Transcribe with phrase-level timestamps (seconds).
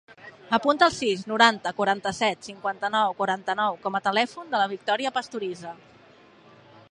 [0.57, 5.75] Apunta el sis, noranta, quaranta-set, cinquanta-nou, quaranta-nou com a telèfon de la Victòria Pastoriza.